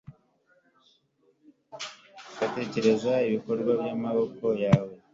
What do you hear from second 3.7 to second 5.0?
by'amaboko yawe